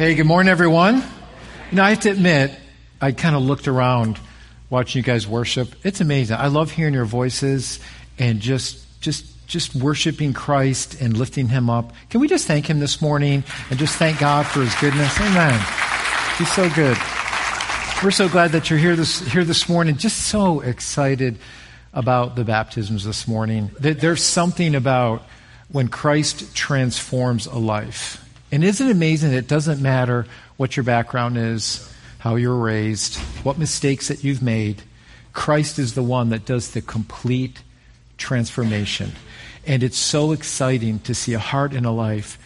[0.00, 1.04] Hey, good morning, everyone.
[1.70, 2.58] You I have to admit,
[3.02, 4.18] I kind of looked around
[4.70, 5.74] watching you guys worship.
[5.84, 6.38] It's amazing.
[6.38, 7.80] I love hearing your voices
[8.18, 11.92] and just, just, just worshiping Christ and lifting Him up.
[12.08, 15.20] Can we just thank Him this morning and just thank God for His goodness?
[15.20, 15.62] Amen.
[16.38, 16.96] He's so good.
[18.02, 19.98] We're so glad that you're here this, here this morning.
[19.98, 21.36] Just so excited
[21.92, 23.70] about the baptisms this morning.
[23.78, 25.24] There's something about
[25.70, 28.26] when Christ transforms a life.
[28.52, 30.26] And isn't it amazing that it doesn't matter
[30.56, 34.82] what your background is, how you're raised, what mistakes that you've made?
[35.32, 37.62] Christ is the one that does the complete
[38.16, 39.12] transformation.
[39.66, 42.38] And it's so exciting to see a heart and a life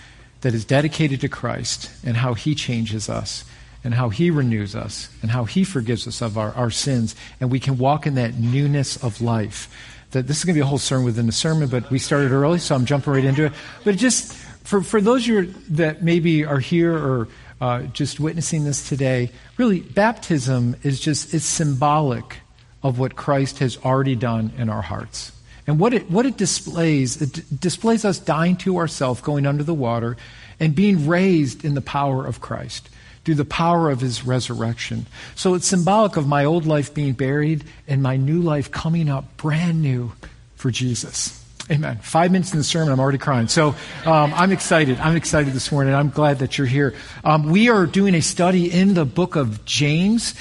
[0.43, 3.45] that is dedicated to Christ and how He changes us
[3.83, 7.15] and how He renews us and how He forgives us of our, our sins.
[7.41, 9.75] And we can walk in that newness of life.
[10.11, 12.31] That this is going to be a whole sermon within the sermon, but we started
[12.31, 13.53] early, so I'm jumping right into it.
[13.85, 17.29] But just for, for those you that maybe are here or
[17.61, 22.39] uh, just witnessing this today, really, baptism is just, it's symbolic
[22.83, 25.33] of what Christ has already done in our hearts.
[25.67, 29.63] And what it, what it displays, it d- displays us dying to ourselves, going under
[29.63, 30.17] the water,
[30.61, 32.89] and being raised in the power of Christ,
[33.25, 35.07] through the power of his resurrection.
[35.35, 39.37] So it's symbolic of my old life being buried and my new life coming up
[39.37, 40.13] brand new
[40.57, 41.44] for Jesus.
[41.71, 41.97] Amen.
[42.03, 43.49] Five minutes in the sermon, I'm already crying.
[43.49, 43.69] So
[44.05, 45.01] um, I'm excited.
[45.01, 45.95] I'm excited this morning.
[45.95, 46.95] I'm glad that you're here.
[47.25, 50.35] Um, we are doing a study in the book of James,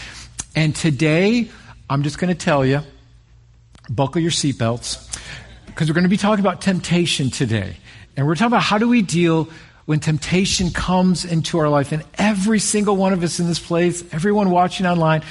[0.53, 1.49] and today
[1.89, 2.81] I'm just going to tell you,
[3.89, 5.17] buckle your seatbelts,
[5.67, 7.77] because we're going to be talking about temptation today,
[8.17, 9.47] and we're talking about how do we deal
[9.85, 14.03] when temptation comes into our life, and every single one of us in this place,
[14.13, 15.23] everyone watching online,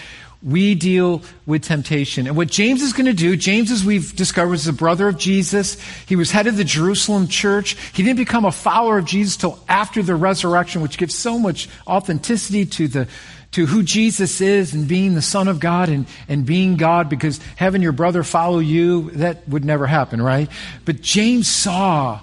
[0.42, 2.26] we deal with temptation.
[2.26, 5.16] And what James is going to do, James, as we've discovered, was the brother of
[5.16, 5.80] Jesus.
[6.06, 7.76] He was head of the Jerusalem church.
[7.92, 11.68] He didn't become a follower of Jesus till after the resurrection, which gives so much
[11.86, 13.08] authenticity to the
[13.52, 17.38] to who Jesus is and being the Son of God and, and being God because
[17.56, 20.48] having your brother follow you, that would never happen, right?
[20.86, 22.20] But James saw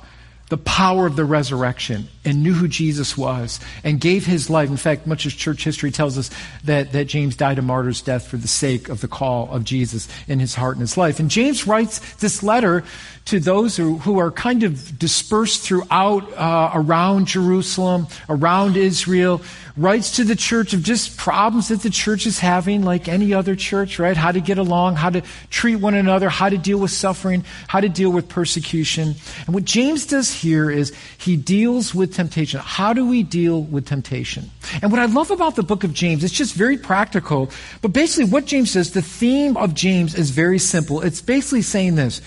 [0.49, 4.69] the power of the resurrection and knew who Jesus was and gave his life.
[4.69, 6.31] In fact, much of church history tells us
[6.63, 10.07] that, that James died a martyr's death for the sake of the call of Jesus
[10.27, 11.19] in his heart and his life.
[11.19, 12.83] And James writes this letter
[13.25, 19.41] to those who, who are kind of dispersed throughout, uh, around Jerusalem, around Israel,
[19.79, 23.55] writes to the church of just problems that the church is having, like any other
[23.55, 24.17] church, right?
[24.17, 27.79] How to get along, how to treat one another, how to deal with suffering, how
[27.79, 29.15] to deal with persecution.
[29.45, 32.59] And what James does here is he deals with temptation.
[32.59, 34.51] How do we deal with temptation?
[34.81, 37.49] And what I love about the book of James, it's just very practical.
[37.81, 41.01] But basically, what James says, the theme of James is very simple.
[41.01, 42.21] It's basically saying this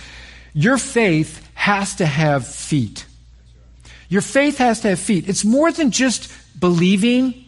[0.55, 3.05] your faith has to have feet.
[4.09, 5.29] Your faith has to have feet.
[5.29, 7.42] It's more than just believing.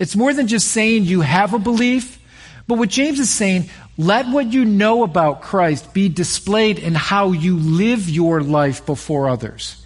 [0.00, 2.18] It's more than just saying you have a belief.
[2.66, 3.68] But what James is saying,
[3.98, 9.28] let what you know about Christ be displayed in how you live your life before
[9.28, 9.76] others.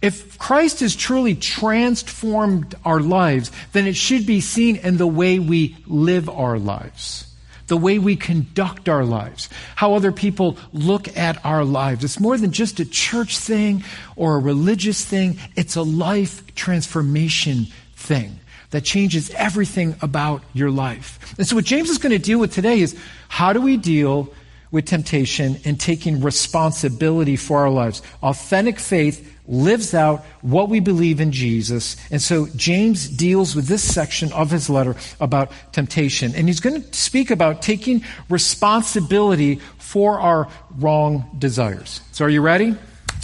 [0.00, 5.38] If Christ has truly transformed our lives, then it should be seen in the way
[5.38, 7.26] we live our lives
[7.66, 12.02] the way we conduct our lives, how other people look at our lives.
[12.02, 13.84] It's more than just a church thing
[14.16, 21.34] or a religious thing, it's a life transformation thing that changes everything about your life.
[21.38, 22.96] And so, what James is going to deal with today is
[23.28, 24.32] how do we deal
[24.70, 28.02] with temptation and taking responsibility for our lives?
[28.22, 31.96] Authentic faith lives out what we believe in Jesus.
[32.10, 36.34] And so James deals with this section of his letter about temptation.
[36.36, 40.48] And he's going to speak about taking responsibility for our
[40.78, 42.00] wrong desires.
[42.12, 42.76] So are you ready?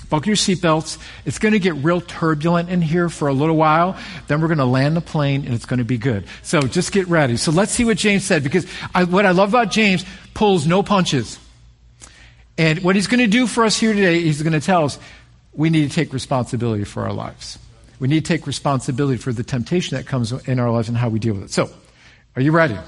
[0.09, 0.99] Buckle your seatbelts.
[1.25, 3.99] It's going to get real turbulent in here for a little while.
[4.29, 6.25] Then we're going to land the plane and it's going to be good.
[6.43, 7.37] So just get ready.
[7.37, 10.83] So let's see what James said because I, what I love about James pulls no
[10.83, 11.39] punches.
[12.59, 14.99] And what he's going to do for us here today, he's going to tell us
[15.53, 17.59] we need to take responsibility for our lives.
[17.99, 21.09] We need to take responsibility for the temptation that comes in our lives and how
[21.09, 21.51] we deal with it.
[21.51, 21.71] So,
[22.35, 22.79] are you ready?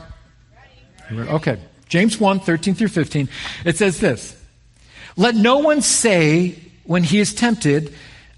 [1.11, 1.31] ready?
[1.31, 1.59] Okay.
[1.89, 3.29] James 1, 13 through 15.
[3.65, 4.37] It says this.
[5.17, 7.93] Let no one say when he is tempted,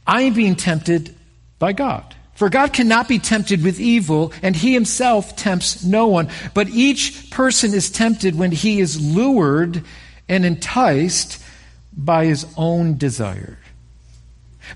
[0.05, 1.15] I am being tempted
[1.61, 2.17] by God.
[2.35, 6.29] For God cannot be tempted with evil, and he himself tempts no one.
[6.53, 9.85] But each person is tempted when he is lured
[10.29, 11.41] and enticed
[11.97, 13.57] by his own desire.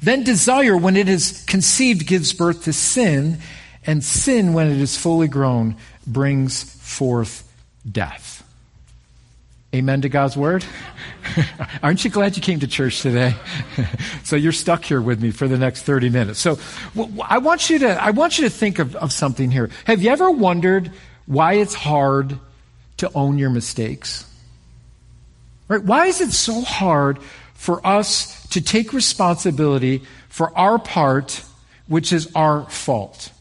[0.01, 3.39] Then desire, when it is conceived, gives birth to sin,
[3.85, 5.75] and sin, when it is fully grown,
[6.07, 7.51] brings forth
[7.91, 8.45] death.
[9.75, 10.65] Amen to God's word?
[11.83, 13.35] Aren't you glad you came to church today?
[14.25, 16.39] so you're stuck here with me for the next 30 minutes.
[16.39, 16.59] So
[17.23, 19.71] I want you to, I want you to think of, of something here.
[19.85, 20.93] Have you ever wondered
[21.27, 22.39] why it's hard
[22.99, 24.31] to own your mistakes?
[25.69, 25.83] Right?
[25.83, 27.19] Why is it so hard
[27.55, 31.43] for us to take responsibility for our part,
[31.87, 33.33] which is our fault?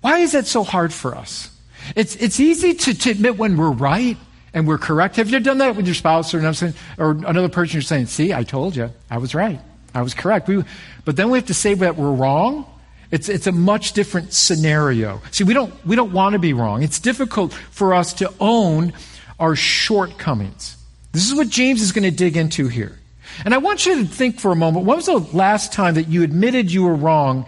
[0.00, 1.48] Why is that so hard for us?
[1.96, 4.16] It's, it's easy to, to admit when we're right
[4.54, 5.16] and we're correct.
[5.16, 7.74] Have you done that with your spouse or another, or another person?
[7.74, 9.60] You're saying, "See, I told you, I was right,
[9.94, 10.64] I was correct." We,
[11.04, 12.66] but then we have to say that we're wrong.
[13.10, 15.20] It's, it's a much different scenario.
[15.32, 16.82] See, we don't we don't want to be wrong.
[16.82, 18.92] It's difficult for us to own
[19.38, 20.76] our shortcomings.
[21.12, 22.98] This is what James is going to dig into here.
[23.44, 24.86] And I want you to think for a moment.
[24.86, 27.46] When was the last time that you admitted you were wrong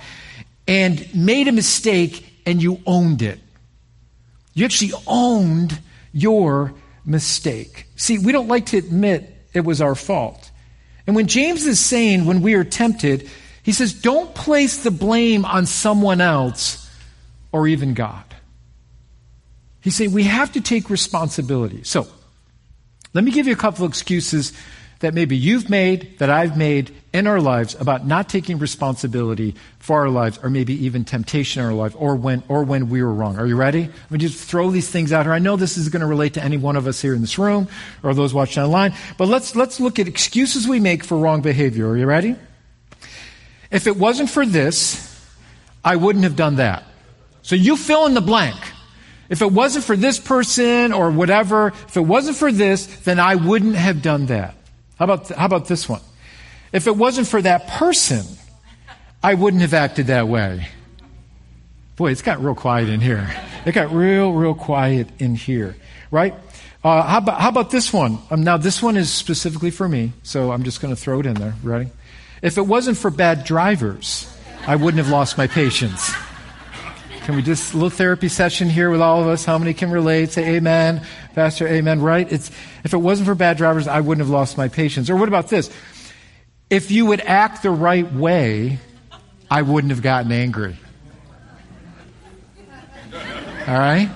[0.66, 3.38] and made a mistake and you owned it?
[4.54, 5.78] You actually owned
[6.12, 6.74] your
[7.04, 7.86] mistake.
[7.96, 10.50] See, we don't like to admit it was our fault.
[11.06, 13.28] And when James is saying when we are tempted,
[13.62, 16.90] he says, don't place the blame on someone else
[17.52, 18.24] or even God.
[19.80, 21.84] He's saying we have to take responsibility.
[21.84, 22.06] So,
[23.12, 24.52] let me give you a couple of excuses
[25.04, 30.00] that maybe you've made, that I've made in our lives about not taking responsibility for
[30.00, 33.12] our lives, or maybe even temptation in our life, or when, or when we were
[33.12, 33.38] wrong.
[33.38, 33.82] Are you ready?
[33.82, 35.32] Let me just throw these things out here.
[35.32, 37.38] I know this is going to relate to any one of us here in this
[37.38, 37.68] room,
[38.02, 41.88] or those watching online, but let's, let's look at excuses we make for wrong behavior.
[41.88, 42.34] Are you ready?
[43.70, 45.10] If it wasn't for this,
[45.84, 46.84] I wouldn't have done that.
[47.42, 48.56] So you fill in the blank.
[49.28, 53.34] If it wasn't for this person or whatever, if it wasn't for this, then I
[53.34, 54.54] wouldn't have done that.
[54.98, 56.00] How about, how about this one?
[56.72, 58.24] If it wasn't for that person,
[59.22, 60.68] I wouldn't have acted that way.
[61.96, 63.30] Boy, it's got real quiet in here.
[63.64, 65.76] It got real, real quiet in here,
[66.10, 66.34] right?
[66.82, 68.18] Uh, how, about, how about this one?
[68.30, 71.26] Um, now, this one is specifically for me, so I'm just going to throw it
[71.26, 71.54] in there.
[71.62, 71.90] Ready?
[72.42, 74.30] If it wasn't for bad drivers,
[74.66, 76.12] I wouldn't have lost my patience.
[77.24, 79.46] Can we just a little therapy session here with all of us?
[79.46, 80.32] How many can relate?
[80.32, 82.30] Say amen, Pastor, amen, right?
[82.30, 82.50] It's,
[82.84, 85.08] if it wasn't for bad drivers, I wouldn't have lost my patience.
[85.08, 85.70] Or what about this?
[86.68, 88.78] If you would act the right way,
[89.50, 90.76] I wouldn't have gotten angry.
[93.14, 94.10] All right?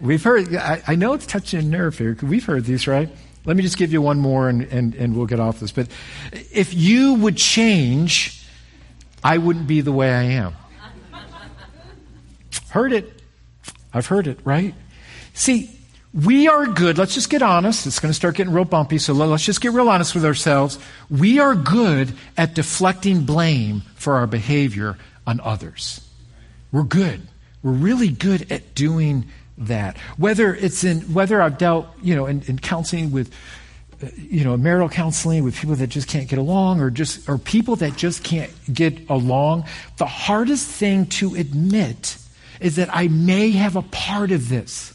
[0.00, 2.16] We've heard, I, I know it's touching a nerve here.
[2.22, 3.10] We've heard these, right?
[3.44, 5.70] Let me just give you one more and, and, and we'll get off this.
[5.70, 5.88] But
[6.32, 8.42] if you would change,
[9.22, 10.54] I wouldn't be the way I am.
[12.70, 13.22] Heard it.
[13.92, 14.74] I've heard it, right?
[15.34, 15.70] See,
[16.12, 16.98] we are good.
[16.98, 17.86] Let's just get honest.
[17.86, 20.78] It's going to start getting real bumpy, so let's just get real honest with ourselves.
[21.10, 26.00] We are good at deflecting blame for our behavior on others.
[26.72, 27.20] We're good.
[27.62, 29.26] We're really good at doing
[29.58, 29.96] that.
[30.16, 33.32] Whether it's in, whether I've dealt, you know, in, in counseling with,
[34.02, 37.38] uh, you know, marital counseling with people that just can't get along or just, or
[37.38, 39.64] people that just can't get along,
[39.96, 42.16] the hardest thing to admit
[42.60, 44.94] is that I may have a part of this.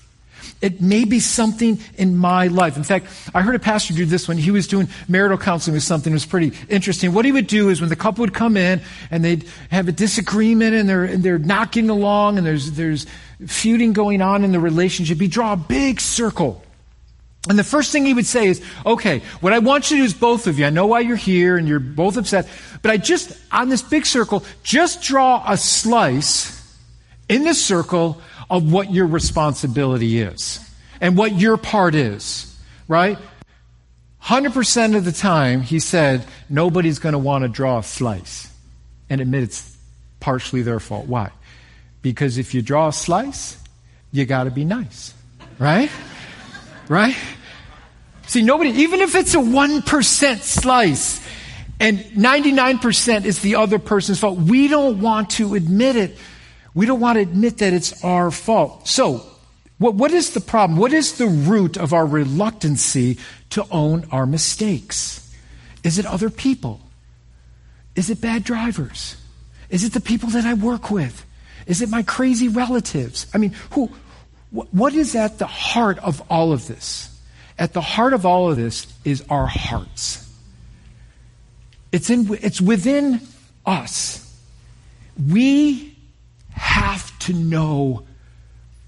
[0.64, 2.78] It may be something in my life.
[2.78, 5.84] In fact, I heard a pastor do this when he was doing marital counseling with
[5.84, 7.14] something that was pretty interesting.
[7.14, 8.82] What he would do is when the couple would come in
[9.12, 13.06] and they'd have a disagreement and they're, and they're not getting along and there's, there's
[13.46, 16.64] feuding going on in the relationship, he'd draw a big circle.
[17.50, 20.06] And the first thing he would say is, okay, what I want you to do
[20.06, 22.48] is both of you, I know why you're here and you're both upset,
[22.82, 26.63] but I just, on this big circle, just draw a slice
[27.30, 30.60] in the circle of what your responsibility is
[31.02, 33.18] and what your part is, right?
[34.24, 38.50] 100% of the time, he said, nobody's going to want to draw a slice
[39.10, 39.78] and admit it's
[40.20, 41.08] partially their fault.
[41.08, 41.32] Why?
[42.02, 43.58] Because if you draw a slice,
[44.12, 45.14] you got to be nice,
[45.60, 45.90] right?
[46.88, 47.16] right?
[48.28, 51.28] See, nobody, even if it's a 1% slice
[51.80, 56.18] and 99% is the other person's fault, we don't want to admit it
[56.76, 58.88] we don't want to admit that it's our fault.
[58.88, 59.26] So,
[59.78, 60.80] what, what is the problem?
[60.80, 63.18] What is the root of our reluctancy
[63.52, 65.20] to own our mistakes?
[65.84, 66.82] Is it other people?
[67.96, 69.18] Is it bad drivers?
[69.70, 71.26] Is it the people that I work with?
[71.68, 73.28] Is it my crazy relatives?
[73.34, 73.92] I mean, who,
[74.52, 77.10] what is at the heart of all of this?
[77.58, 80.20] At the heart of all of this is our hearts.
[81.92, 83.22] It's, in, it's within
[83.66, 84.20] us.
[85.30, 85.93] We
[86.54, 88.04] have to know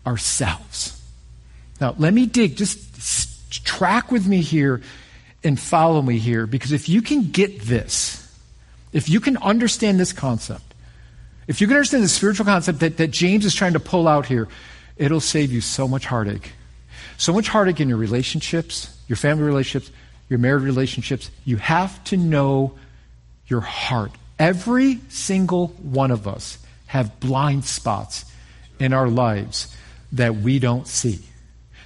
[0.05, 1.01] ourselves.
[1.81, 4.81] Now, let me dig, just track with me here
[5.43, 8.21] and follow me here, because if you can get this,
[8.93, 10.73] if you can understand this concept,
[11.47, 14.25] if you can understand the spiritual concept that, that James is trying to pull out
[14.25, 14.47] here,
[14.97, 16.53] it'll save you so much heartache.
[17.17, 19.91] So much heartache in your relationships, your family relationships,
[20.29, 21.29] your married relationships.
[21.45, 22.73] You have to know
[23.47, 24.11] your heart.
[24.39, 26.57] Every single one of us
[26.95, 28.23] have blind spots
[28.79, 29.75] in our lives
[30.13, 31.19] that we don't see,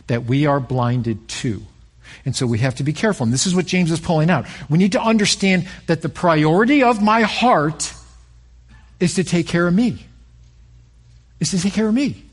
[0.06, 1.64] that we are blinded to.
[2.26, 3.24] And so we have to be careful.
[3.24, 4.46] And this is what James is pulling out.
[4.70, 7.92] We need to understand that the priority of my heart
[9.00, 10.06] is to take care of me.
[11.40, 12.24] Is to take care of me.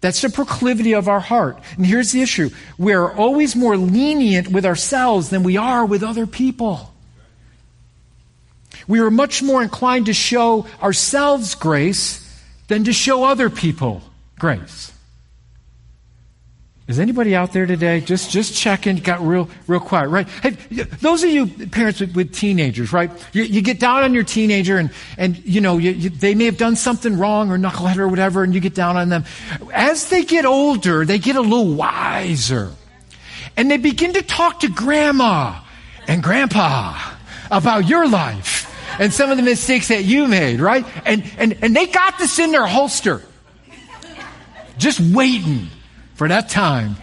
[0.00, 1.60] That's the proclivity of our heart.
[1.76, 2.50] And here's the issue.
[2.78, 6.89] We are always more lenient with ourselves than we are with other people.
[8.88, 12.26] We are much more inclined to show ourselves grace
[12.68, 14.02] than to show other people
[14.38, 14.92] grace.
[16.90, 18.00] Is anybody out there today?
[18.00, 18.96] Just just checking.
[18.96, 20.28] Got real real quiet, right?
[20.42, 23.12] Hey, those of you parents with, with teenagers, right?
[23.32, 26.46] You, you, get down on your teenager, and and you know you, you, they may
[26.46, 29.24] have done something wrong or knucklehead or whatever, and you get down on them.
[29.72, 32.72] As they get older, they get a little wiser,
[33.56, 35.60] and they begin to talk to grandma
[36.08, 36.98] and grandpa
[37.52, 38.66] about your life
[39.00, 40.86] and some of the mistakes that you made, right?
[41.04, 43.22] And and and they got this in their holster,
[44.78, 45.68] just waiting
[46.14, 46.96] for that time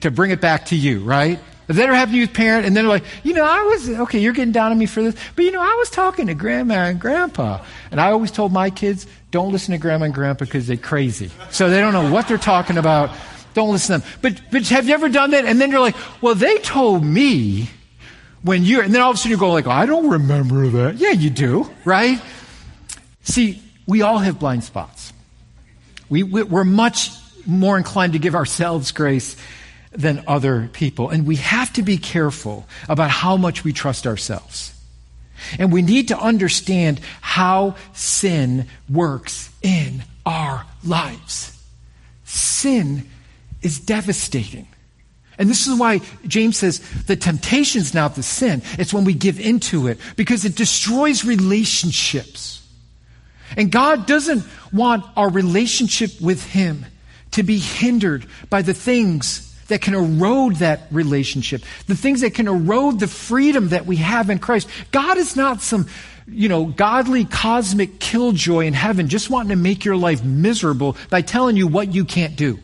[0.00, 1.38] to bring it back to you, right?
[1.68, 3.62] If that ever happened to you with parent, and then they're like, you know, I
[3.62, 6.26] was, okay, you're getting down on me for this, but you know, I was talking
[6.26, 7.62] to grandma and grandpa.
[7.90, 11.30] And I always told my kids, don't listen to grandma and grandpa because they're crazy.
[11.50, 13.10] So they don't know what they're talking about.
[13.54, 14.18] Don't listen to them.
[14.22, 15.44] But, but have you ever done that?
[15.44, 17.70] And then you're like, well, they told me
[18.42, 20.96] when you're, and then all of a sudden you go like, I don't remember that.
[20.96, 22.20] Yeah, you do, right?
[23.22, 25.12] See, we all have blind spots.
[26.08, 27.10] We, we're much
[27.46, 29.36] more inclined to give ourselves grace
[29.92, 31.10] than other people.
[31.10, 34.74] And we have to be careful about how much we trust ourselves.
[35.58, 41.58] And we need to understand how sin works in our lives.
[42.24, 43.08] Sin
[43.60, 44.66] is devastating.
[45.42, 48.62] And this is why James says the temptation is not the sin.
[48.78, 52.64] It's when we give into it because it destroys relationships.
[53.56, 56.86] And God doesn't want our relationship with Him
[57.32, 62.46] to be hindered by the things that can erode that relationship, the things that can
[62.46, 64.68] erode the freedom that we have in Christ.
[64.92, 65.88] God is not some,
[66.28, 71.20] you know, godly cosmic killjoy in heaven just wanting to make your life miserable by
[71.20, 72.60] telling you what you can't do.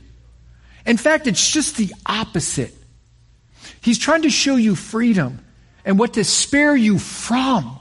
[0.86, 2.74] In fact, it's just the opposite.
[3.80, 5.44] He's trying to show you freedom
[5.84, 7.78] and what to spare you from.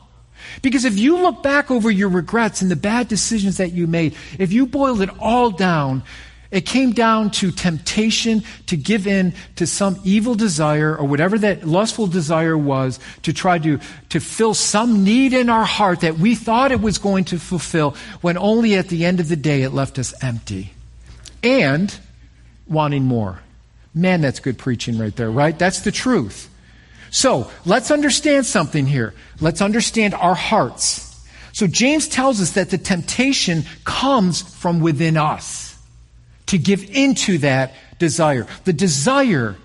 [0.61, 4.15] Because if you look back over your regrets and the bad decisions that you made,
[4.39, 6.03] if you boiled it all down,
[6.49, 11.67] it came down to temptation to give in to some evil desire or whatever that
[11.67, 16.35] lustful desire was to try to, to fill some need in our heart that we
[16.35, 19.71] thought it was going to fulfill when only at the end of the day it
[19.71, 20.71] left us empty
[21.43, 21.99] and
[22.69, 23.39] wanting more.
[23.93, 25.57] Man, that's good preaching right there, right?
[25.57, 26.49] That's the truth.
[27.09, 29.13] So let's understand something here.
[29.39, 31.03] Let's understand our hearts.
[31.53, 35.77] So James tells us that the temptation comes from within us
[36.47, 38.45] to give into that desire.
[38.65, 39.55] The desire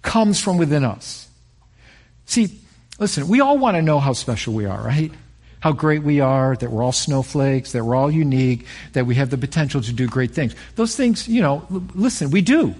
[0.00, 1.28] comes from within us.
[2.26, 2.58] See,
[2.98, 5.12] listen, we all want to know how special we are, right?
[5.62, 9.30] How great we are, that we're all snowflakes, that we're all unique, that we have
[9.30, 10.56] the potential to do great things.
[10.74, 11.64] Those things, you know,
[11.94, 12.74] listen, we do.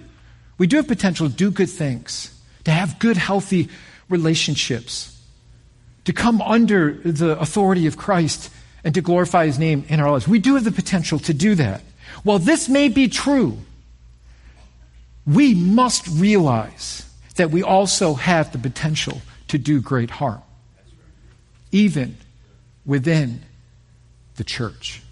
[0.58, 3.68] We do have potential to do good things, to have good, healthy
[4.08, 5.16] relationships,
[6.06, 8.50] to come under the authority of Christ
[8.82, 10.26] and to glorify His name in our lives.
[10.26, 11.82] We do have the potential to do that.
[12.24, 13.58] While this may be true,
[15.24, 20.42] we must realize that we also have the potential to do great harm,
[21.70, 22.16] even
[22.84, 23.42] within
[24.36, 25.02] the church.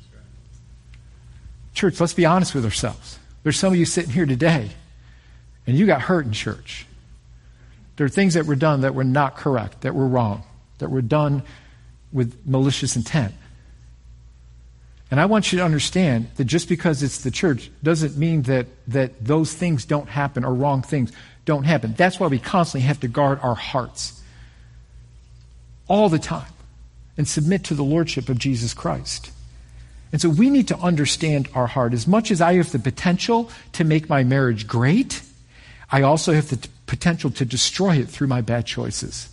[1.74, 3.18] Church, let's be honest with ourselves.
[3.42, 4.70] There's some of you sitting here today,
[5.66, 6.86] and you got hurt in church.
[7.96, 10.42] There are things that were done that were not correct, that were wrong,
[10.78, 11.42] that were done
[12.12, 13.34] with malicious intent.
[15.10, 18.66] And I want you to understand that just because it's the church doesn't mean that,
[18.88, 21.12] that those things don't happen or wrong things
[21.44, 21.94] don't happen.
[21.96, 24.22] That's why we constantly have to guard our hearts
[25.88, 26.52] all the time
[27.16, 29.30] and submit to the lordship of Jesus Christ.
[30.12, 31.92] And so we need to understand our heart.
[31.92, 35.22] As much as I have the potential to make my marriage great,
[35.90, 39.28] I also have the t- potential to destroy it through my bad choices.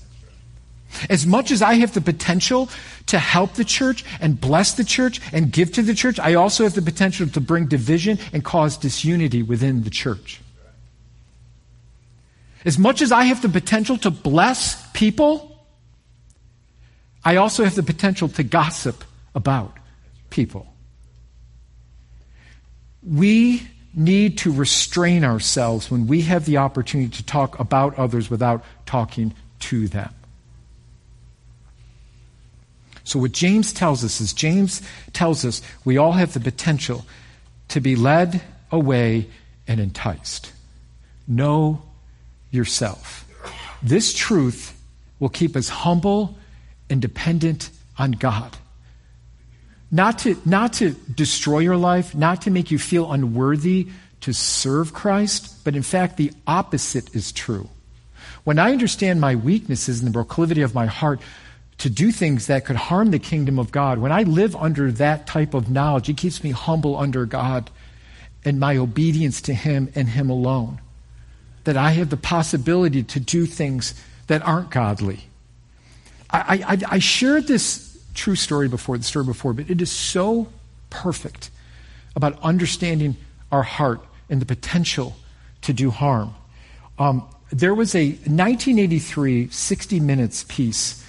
[1.10, 2.70] As much as I have the potential
[3.08, 6.64] to help the church and bless the church and give to the church, I also
[6.64, 10.42] have the potential to bring division and cause disunity within the church.
[12.66, 15.57] As much as I have the potential to bless people,
[17.28, 19.04] I also have the potential to gossip
[19.36, 19.76] about
[20.30, 20.66] people.
[23.04, 28.64] We need to restrain ourselves when we have the opportunity to talk about others without
[28.86, 30.14] talking to them.
[33.04, 34.82] So, what James tells us is James
[35.12, 37.06] tells us we all have the potential
[37.68, 38.42] to be led
[38.72, 39.28] away
[39.68, 40.54] and enticed.
[41.28, 41.82] Know
[42.52, 43.28] yourself.
[43.84, 44.82] This truth
[45.20, 46.38] will keep us humble
[46.90, 48.58] and dependent on God.
[49.92, 53.88] Not to, not to destroy your life, not to make you feel unworthy
[54.22, 57.70] to serve Christ, but in fact, the opposite is true.
[58.44, 61.22] When I understand my weaknesses and the proclivity of my heart
[61.80, 65.28] to do things that could harm the kingdom of God, when I live under that
[65.28, 67.70] type of knowledge, it keeps me humble under God
[68.44, 70.82] and my obedience to Him and Him alone.
[71.66, 73.94] That I have the possibility to do things
[74.28, 75.28] that aren't godly.
[76.30, 80.48] I, I, I shared this true story before, the story before, but it is so
[80.90, 81.50] perfect
[82.16, 83.16] about understanding
[83.52, 85.16] our heart and the potential
[85.62, 86.34] to do harm.
[87.00, 91.06] Um, there was a 1983 60 Minutes piece.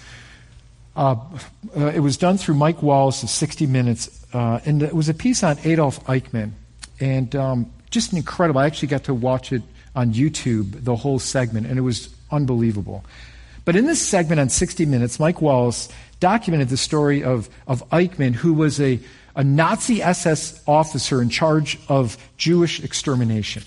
[0.94, 1.16] Uh,
[1.76, 5.14] uh, it was done through Mike Wallace of 60 Minutes, uh, and it was a
[5.14, 6.52] piece on Adolf Eichmann.
[7.00, 8.60] And um, just incredible.
[8.60, 9.62] I actually got to watch it
[9.94, 13.04] on YouTube, the whole segment, and it was unbelievable.
[13.68, 18.34] But in this segment on 60 Minutes, Mike Wallace documented the story of, of Eichmann,
[18.34, 18.98] who was a,
[19.36, 23.62] a Nazi SS officer in charge of Jewish extermination.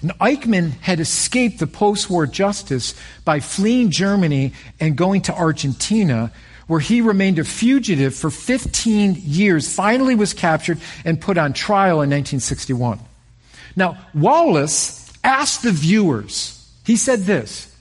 [0.00, 6.30] And Eichmann had escaped the post war justice by fleeing Germany and going to Argentina,
[6.68, 11.94] where he remained a fugitive for 15 years, finally was captured and put on trial
[11.94, 13.00] in 1961.
[13.74, 17.71] Now, Wallace asked the viewers, he said this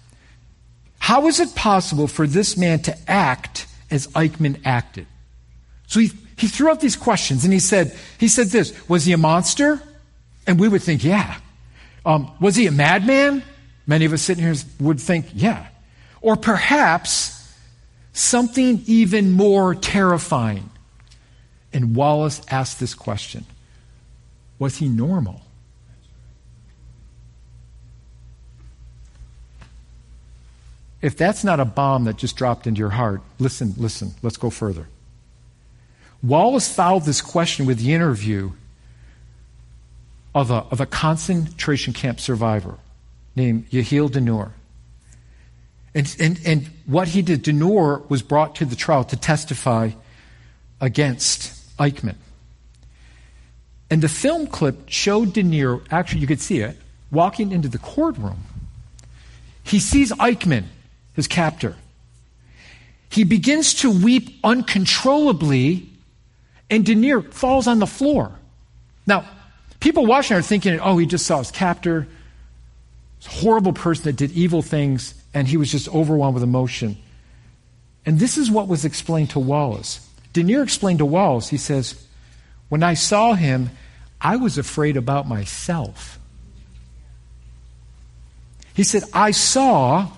[1.01, 5.07] How is it possible for this man to act as Eichmann acted?
[5.87, 9.11] So he, he threw out these questions and he said, he said this Was he
[9.11, 9.81] a monster?
[10.45, 11.37] And we would think, yeah.
[12.05, 13.43] Um, was he a madman?
[13.87, 15.67] Many of us sitting here would think, yeah.
[16.21, 17.51] Or perhaps
[18.13, 20.69] something even more terrifying.
[21.73, 23.43] And Wallace asked this question
[24.59, 25.41] Was he normal?
[31.01, 34.49] If that's not a bomb that just dropped into your heart, listen, listen, let's go
[34.49, 34.87] further.
[36.21, 38.51] Wallace followed this question with the interview
[40.35, 42.77] of a, of a concentration camp survivor
[43.35, 44.51] named Yehiel Denor.
[45.93, 49.91] And, and, and what he did, Denor was brought to the trial to testify
[50.79, 52.15] against Eichmann.
[53.89, 56.77] And the film clip showed Denur, actually, you could see it,
[57.11, 58.43] walking into the courtroom.
[59.63, 60.63] He sees Eichmann,
[61.13, 61.75] his captor.
[63.09, 65.89] He begins to weep uncontrollably,
[66.69, 68.31] and Denur falls on the floor.
[69.05, 69.27] Now,
[69.79, 72.07] people watching are thinking, oh, he just saw his captor,
[73.17, 76.97] this horrible person that did evil things and he was just overwhelmed with emotion.
[78.05, 80.07] And this is what was explained to Wallace.
[80.33, 82.05] Denur explained to Wallace, he says,
[82.69, 83.69] When I saw him,
[84.19, 86.19] I was afraid about myself.
[88.73, 90.09] He said, I saw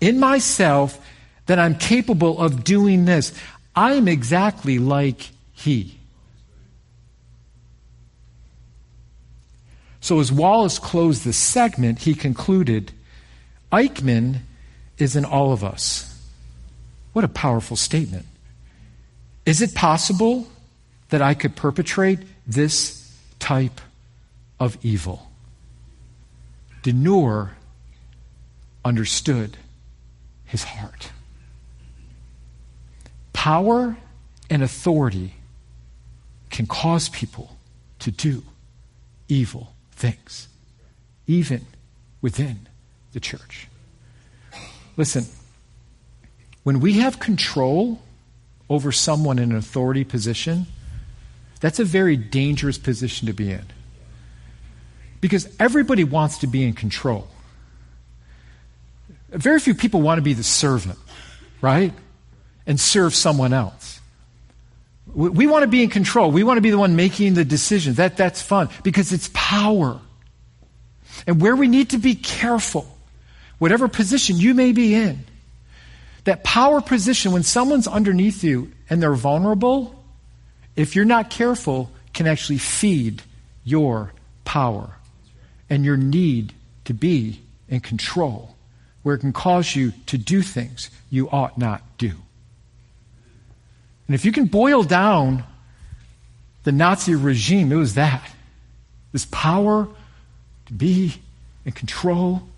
[0.00, 1.04] in myself
[1.46, 3.32] that I'm capable of doing this.
[3.74, 5.98] I am exactly like he.
[10.00, 12.92] So, as Wallace closed the segment, he concluded
[13.72, 14.38] Eichmann
[14.98, 16.12] is in all of us.
[17.12, 18.26] What a powerful statement.
[19.44, 20.46] Is it possible
[21.08, 23.80] that I could perpetrate this type
[24.60, 25.30] of evil?
[26.82, 27.50] Denur
[28.84, 29.56] understood
[30.46, 31.10] his heart.
[33.32, 33.96] Power
[34.48, 35.34] and authority
[36.50, 37.56] can cause people
[37.98, 38.42] to do
[39.28, 40.48] evil things,
[41.26, 41.66] even
[42.22, 42.68] within
[43.12, 43.68] the church.
[44.96, 45.26] Listen,
[46.62, 48.00] when we have control
[48.68, 50.66] over someone in an authority position,
[51.60, 53.64] that's a very dangerous position to be in.
[55.20, 57.28] Because everybody wants to be in control.
[59.30, 60.98] Very few people want to be the servant,
[61.60, 61.92] right?
[62.66, 64.00] And serve someone else.
[65.14, 66.30] We want to be in control.
[66.30, 67.96] We want to be the one making the decisions.
[67.96, 70.00] That, that's fun because it's power.
[71.26, 72.86] And where we need to be careful
[73.58, 75.24] whatever position you may be in,
[76.24, 79.94] that power position, when someone's underneath you and they're vulnerable,
[80.74, 83.22] if you're not careful, can actually feed
[83.64, 84.12] your
[84.44, 84.90] power
[85.70, 86.52] and your need
[86.84, 88.55] to be in control,
[89.06, 92.10] where it can cause you to do things you ought not do.
[94.08, 95.44] And if you can boil down
[96.64, 98.28] the Nazi regime, it was that.
[99.12, 99.86] This power
[100.66, 101.22] to be
[101.64, 102.48] and control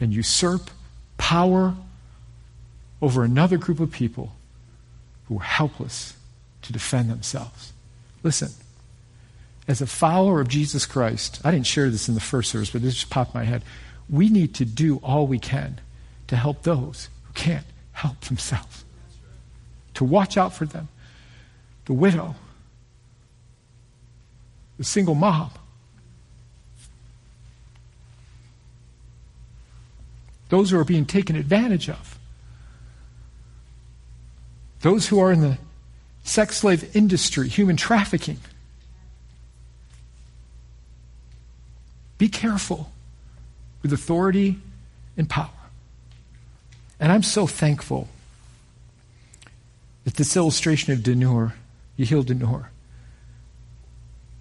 [0.00, 0.70] and usurp
[1.18, 1.74] power
[3.02, 4.32] over another group of people
[5.26, 6.16] who are helpless
[6.62, 7.74] to defend themselves.
[8.22, 8.48] Listen,
[9.68, 12.80] as a follower of Jesus Christ, I didn't share this in the first service, but
[12.80, 13.62] this just popped my head.
[14.08, 15.82] We need to do all we can
[16.28, 18.84] to help those who can't help themselves,
[19.94, 20.88] to watch out for them.
[21.86, 22.36] The widow,
[24.76, 25.50] the single mom,
[30.50, 32.18] those who are being taken advantage of,
[34.80, 35.58] those who are in the
[36.22, 38.38] sex slave industry, human trafficking.
[42.18, 42.92] Be careful
[43.82, 44.58] with authority
[45.16, 45.50] and power.
[47.00, 48.08] And I'm so thankful
[50.04, 51.52] that this illustration of Denur,
[51.98, 52.66] Yehiel Denur,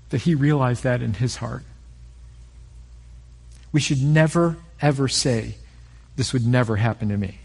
[0.09, 1.63] that he realized that in his heart.
[3.71, 5.55] We should never, ever say,
[6.15, 7.39] this would never happen to me.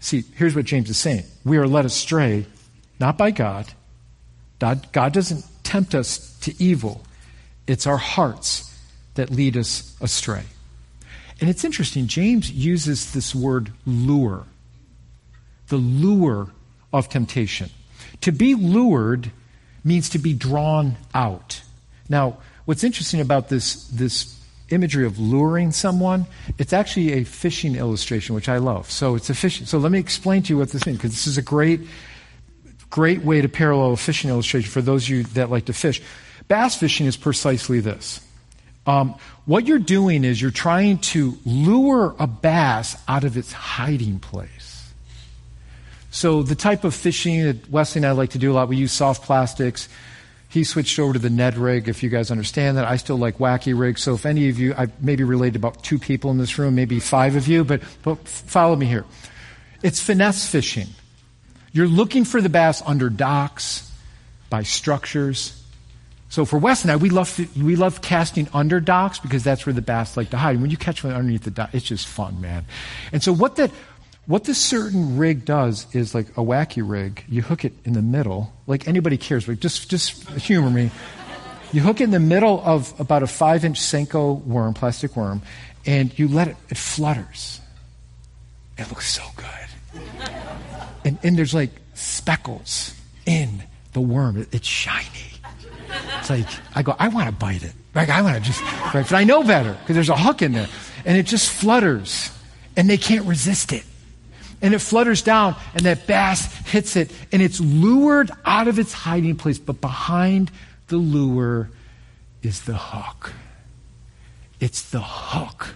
[0.00, 1.24] See, here's what James is saying.
[1.44, 2.46] We are led astray,
[2.98, 3.66] not by God.
[4.58, 7.02] God, God doesn't tempt us to evil.
[7.66, 8.76] It's our hearts
[9.14, 10.44] that lead us astray.
[11.42, 14.44] And it's interesting, James uses this word lure,
[15.66, 16.50] the lure
[16.92, 17.68] of temptation.
[18.20, 19.32] To be lured
[19.82, 21.60] means to be drawn out.
[22.08, 26.26] Now, what's interesting about this, this imagery of luring someone,
[26.58, 28.88] it's actually a fishing illustration, which I love.
[28.88, 29.66] So it's a fishing.
[29.66, 31.80] So let me explain to you what this means, because this is a great,
[32.88, 36.00] great way to parallel a fishing illustration for those of you that like to fish.
[36.46, 38.20] Bass fishing is precisely this.
[38.86, 39.14] Um,
[39.46, 44.92] what you're doing is you're trying to lure a bass out of its hiding place.
[46.10, 48.76] So the type of fishing that Wesley and I like to do a lot, we
[48.76, 49.88] use soft plastics.
[50.48, 52.84] He switched over to the Ned rig, if you guys understand that.
[52.84, 54.02] I still like wacky rigs.
[54.02, 57.00] So if any of you, I maybe related about two people in this room, maybe
[57.00, 59.06] five of you, but, but follow me here.
[59.82, 60.88] It's finesse fishing.
[61.72, 63.90] You're looking for the bass under docks,
[64.50, 65.61] by structures,
[66.32, 69.74] so for Wes and I, we love, we love casting under docks because that's where
[69.74, 70.52] the bass like to hide.
[70.52, 72.64] And When you catch one underneath the dock, it's just fun, man.
[73.12, 73.70] And so what that,
[74.24, 77.22] what this certain rig does is like a wacky rig.
[77.28, 80.90] You hook it in the middle, like anybody cares, but just, just humor me.
[81.70, 85.42] You hook it in the middle of about a five inch Senko worm, plastic worm,
[85.84, 87.60] and you let it, it flutters.
[88.78, 90.02] It looks so good.
[91.04, 92.94] And, and there's like speckles
[93.26, 94.38] in the worm.
[94.38, 95.31] It, it's shiny.
[96.18, 97.72] It's like, I go, I want to bite it.
[97.94, 98.62] Like, I want to just,
[98.94, 99.04] right?
[99.04, 100.68] But I know better because there's a hook in there.
[101.04, 102.30] And it just flutters
[102.76, 103.84] and they can't resist it.
[104.60, 108.92] And it flutters down and that bass hits it and it's lured out of its
[108.92, 109.58] hiding place.
[109.58, 110.50] But behind
[110.88, 111.70] the lure
[112.42, 113.32] is the hook.
[114.60, 115.74] It's the hook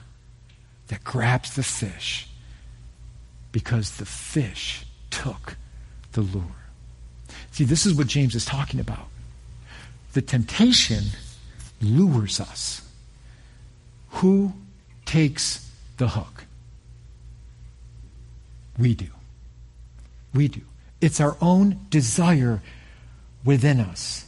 [0.89, 2.29] that grabs the fish
[3.51, 5.57] because the fish took
[6.13, 6.45] the lure.
[7.51, 9.09] See, this is what James is talking about
[10.17, 11.05] the temptation
[11.83, 12.81] lures us.
[14.13, 14.55] Who
[15.05, 16.47] takes the hook?
[18.79, 19.09] We do.
[20.33, 20.63] We do.
[21.03, 22.63] It's our own desire
[23.45, 24.25] within us.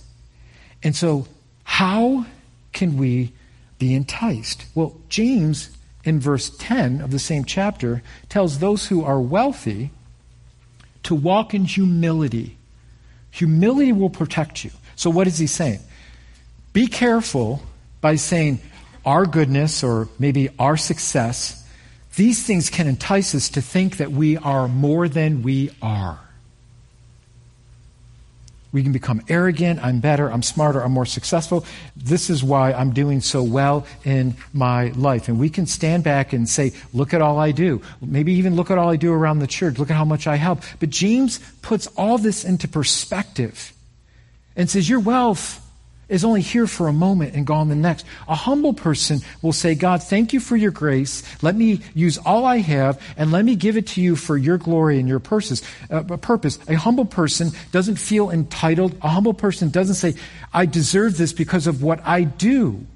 [0.83, 1.27] And so,
[1.64, 2.27] how
[2.74, 3.33] can we
[3.79, 4.66] be enticed?
[4.74, 5.70] Well, James,
[6.05, 9.90] in verse 10 of the same chapter, tells those who are wealthy
[11.05, 12.59] to walk in humility.
[13.31, 14.70] Humility will protect you.
[14.99, 15.79] So, what is he saying?
[16.73, 17.63] Be careful
[18.01, 18.59] by saying
[19.07, 21.65] our goodness or maybe our success.
[22.17, 26.19] These things can entice us to think that we are more than we are.
[28.73, 29.79] We can become arrogant.
[29.85, 30.29] I'm better.
[30.33, 30.83] I'm smarter.
[30.83, 31.65] I'm more successful.
[31.97, 35.29] This is why I'm doing so well in my life.
[35.29, 37.83] And we can stand back and say, look at all I do.
[38.01, 39.79] Maybe even look at all I do around the church.
[39.79, 40.65] Look at how much I help.
[40.81, 43.73] But James puts all this into perspective
[44.59, 45.64] and says, Your wealth
[46.09, 48.05] is only here for a moment and gone the next.
[48.27, 51.23] A humble person will say, God, thank you for your grace.
[51.42, 54.57] Let me use all I have and let me give it to you for your
[54.59, 55.62] glory and your purpose.
[55.90, 56.59] Uh, purpose.
[56.66, 58.97] A humble person doesn't feel entitled.
[59.03, 60.14] A humble person doesn't say,
[60.53, 62.87] I deserve this because of what I do.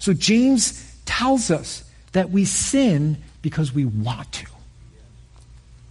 [0.00, 4.46] So James tells us that we sin because we want to.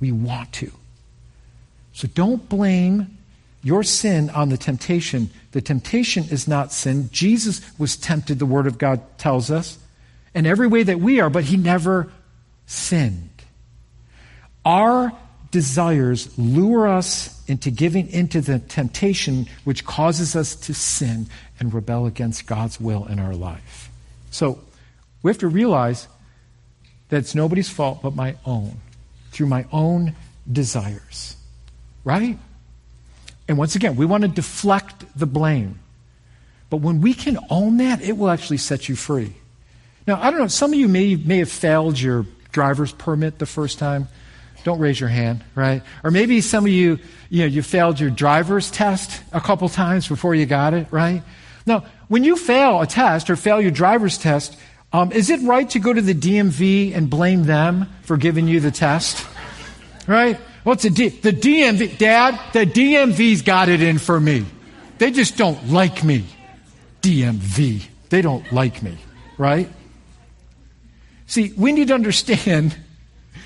[0.02, 0.72] We want to.
[1.94, 3.18] So don't blame
[3.62, 5.30] your sin on the temptation.
[5.52, 7.10] The temptation is not sin.
[7.12, 9.78] Jesus was tempted, the Word of God tells us,
[10.34, 12.12] in every way that we are, but he never
[12.66, 13.30] sinned.
[14.64, 15.12] Our
[15.52, 21.28] desires lure us into giving into the temptation which causes us to sin,
[21.60, 23.90] and rebel against God's will in our life.
[24.32, 24.60] So
[25.22, 26.08] we have to realize
[27.10, 28.78] that it's nobody's fault but my own,
[29.32, 30.16] through my own
[30.50, 31.36] desires.
[32.06, 32.38] Right?
[33.50, 35.80] And once again, we want to deflect the blame.
[36.70, 39.34] But when we can own that, it will actually set you free.
[40.06, 43.48] Now, I don't know, some of you may, may have failed your driver's permit the
[43.48, 44.08] first time.
[44.64, 45.82] Don't raise your hand, right?
[46.04, 50.08] Or maybe some of you, you know, you failed your driver's test a couple times
[50.08, 51.24] before you got it, right?
[51.66, 54.60] Now, when you fail a test or fail your driver's test,
[54.94, 58.60] um, is it right to go to the DMV and blame them for giving you
[58.60, 59.26] the test?
[60.08, 60.40] Right?
[60.64, 61.10] What's the D?
[61.10, 64.46] The DMV, Dad, the DMV's got it in for me.
[64.98, 66.26] They just don't like me.
[67.02, 67.86] DMV.
[68.10, 68.98] They don't like me,
[69.38, 69.70] right?
[71.28, 72.76] See, we need to understand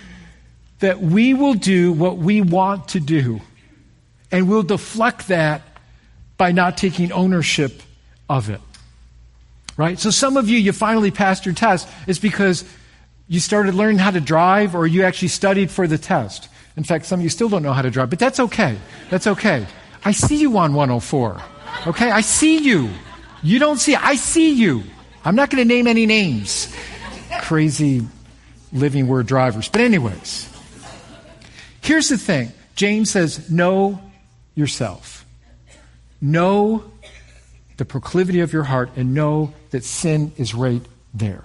[0.80, 3.42] that we will do what we want to do,
[4.32, 5.62] and we'll deflect that
[6.38, 7.82] by not taking ownership
[8.30, 8.62] of it.
[9.76, 10.00] Right?
[10.00, 11.88] So some of you, you finally passed your test.
[12.08, 12.64] It's because
[13.28, 16.48] you started learning how to drive or you actually studied for the test.
[16.76, 18.78] In fact, some of you still don't know how to drive, but that's okay.
[19.10, 19.68] That's okay.
[20.04, 21.42] I see you on 104.
[21.88, 22.12] Okay?
[22.12, 22.90] I see you.
[23.44, 24.84] You don't see, I see you.
[25.26, 26.74] I'm not going to name any names.
[27.42, 28.06] Crazy
[28.72, 29.70] living word drivers.
[29.70, 30.50] But, anyways,
[31.82, 34.02] here's the thing James says, know
[34.56, 35.26] yourself.
[36.22, 36.86] Know
[37.78, 40.82] the proclivity of your heart and know that sin is right
[41.14, 41.44] there.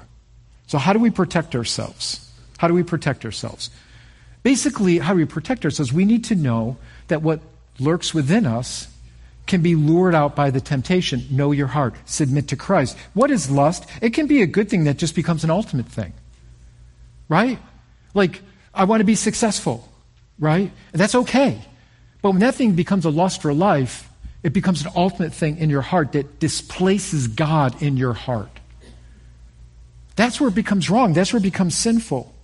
[0.66, 2.24] So, how do we protect ourselves?
[2.58, 3.70] How do we protect ourselves?
[4.48, 5.92] Basically, how we protect ourselves?
[5.92, 7.40] We need to know that what
[7.78, 8.88] lurks within us
[9.46, 11.26] can be lured out by the temptation.
[11.30, 11.94] Know your heart.
[12.06, 12.96] Submit to Christ.
[13.12, 13.84] What is lust?
[14.00, 16.14] It can be a good thing that just becomes an ultimate thing.
[17.28, 17.58] Right?
[18.14, 18.40] Like,
[18.72, 19.86] I want to be successful.
[20.38, 20.72] Right?
[20.94, 21.60] And that's okay.
[22.22, 24.08] But when that thing becomes a lust for life,
[24.42, 28.60] it becomes an ultimate thing in your heart that displaces God in your heart.
[30.16, 31.12] That's where it becomes wrong.
[31.12, 32.34] That's where it becomes sinful.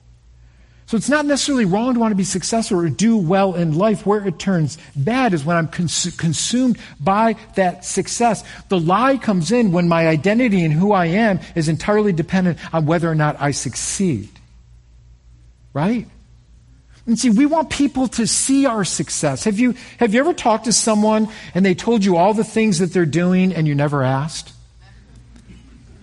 [0.87, 4.05] So it's not necessarily wrong to want to be successful or do well in life.
[4.05, 8.45] Where it turns bad is when I'm cons- consumed by that success.
[8.69, 12.85] The lie comes in when my identity and who I am is entirely dependent on
[12.85, 14.29] whether or not I succeed.
[15.73, 16.07] Right?
[17.07, 19.45] And see, we want people to see our success.
[19.45, 22.79] Have you, have you ever talked to someone and they told you all the things
[22.79, 24.53] that they're doing and you never asked?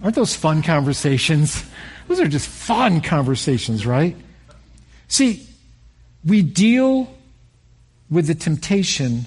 [0.03, 1.63] Aren't those fun conversations?
[2.07, 4.17] Those are just fun conversations, right?
[5.11, 5.45] See,
[6.25, 7.13] we deal
[8.09, 9.25] with the temptation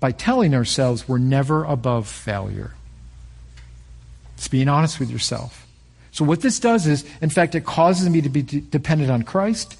[0.00, 2.74] by telling ourselves we're never above failure.
[4.36, 5.66] It's being honest with yourself.
[6.12, 9.78] So, what this does is, in fact, it causes me to be dependent on Christ.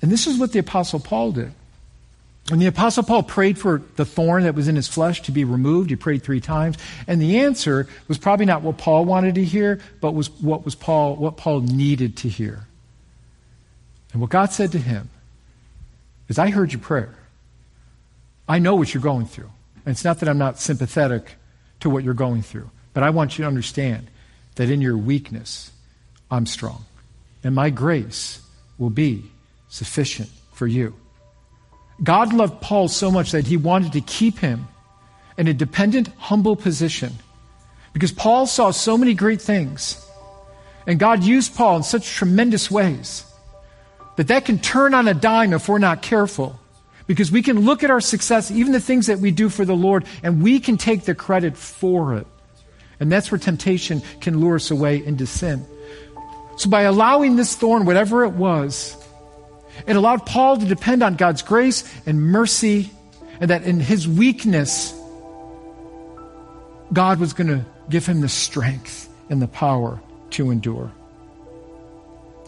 [0.00, 1.52] And this is what the Apostle Paul did.
[2.48, 5.44] When the Apostle Paul prayed for the thorn that was in his flesh to be
[5.44, 6.78] removed, he prayed three times.
[7.06, 10.74] And the answer was probably not what Paul wanted to hear, but was what was
[10.74, 12.66] Paul, what Paul needed to hear.
[14.14, 15.10] And what God said to him
[16.28, 17.14] is, I heard your prayer.
[18.48, 19.50] I know what you're going through.
[19.84, 21.34] And it's not that I'm not sympathetic
[21.80, 24.06] to what you're going through, but I want you to understand
[24.54, 25.72] that in your weakness,
[26.30, 26.84] I'm strong.
[27.42, 28.40] And my grace
[28.78, 29.24] will be
[29.68, 30.94] sufficient for you.
[32.02, 34.68] God loved Paul so much that he wanted to keep him
[35.36, 37.12] in a dependent, humble position
[37.92, 40.00] because Paul saw so many great things.
[40.86, 43.24] And God used Paul in such tremendous ways
[44.16, 46.58] that that can turn on a dime if we're not careful.
[47.06, 49.76] Because we can look at our success, even the things that we do for the
[49.76, 52.26] Lord, and we can take the credit for it.
[52.98, 55.66] And that's where temptation can lure us away into sin.
[56.56, 58.96] So by allowing this thorn, whatever it was,
[59.86, 62.90] it allowed Paul to depend on God's grace and mercy,
[63.40, 64.94] and that in his weakness,
[66.92, 70.00] God was going to give him the strength and the power
[70.30, 70.92] to endure.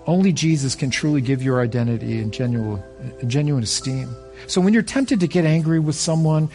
[0.07, 2.83] Only Jesus can truly give your identity and genuine,
[3.27, 4.15] genuine esteem.
[4.47, 6.49] So when you're tempted to get angry with someone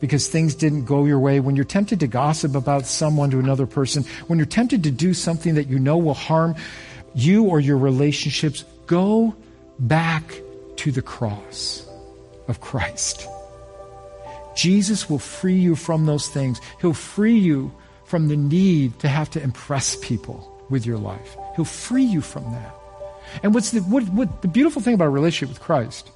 [0.00, 3.66] because things didn't go your way, when you're tempted to gossip about someone to another
[3.66, 6.56] person, when you're tempted to do something that you know will harm
[7.14, 9.34] you or your relationships, go
[9.78, 10.40] back
[10.76, 11.88] to the cross
[12.48, 13.26] of Christ.
[14.56, 16.60] Jesus will free you from those things.
[16.80, 17.72] He'll free you
[18.04, 21.36] from the need to have to impress people with your life.
[21.54, 22.74] He'll free you from that.
[23.42, 26.10] And what's the, what, what, the beautiful thing about a relationship with Christ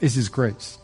[0.00, 0.78] is His grace.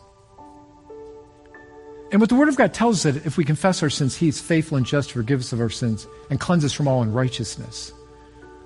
[2.11, 4.27] And what the Word of God tells us that if we confess our sins, He
[4.27, 7.01] is faithful and just to forgive us of our sins and cleanse us from all
[7.01, 7.91] unrighteousness.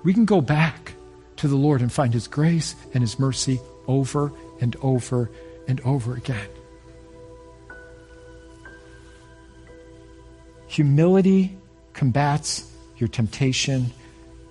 [0.04, 0.94] We can go back
[1.36, 5.30] to the Lord and find His grace and His mercy over and over
[5.66, 6.48] and over again.
[10.68, 11.56] Humility
[11.92, 13.92] combats your temptation.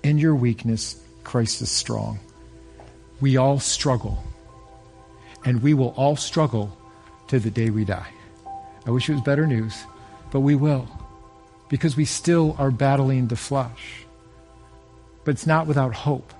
[0.04, 2.18] and your weakness, Christ is strong.
[3.20, 4.22] We all struggle,
[5.44, 6.76] and we will all struggle
[7.28, 8.10] to the day we die.
[8.86, 9.84] I wish it was better news,
[10.30, 10.88] but we will,
[11.68, 14.04] because we still are battling the flesh.
[15.24, 16.32] But it's not without hope.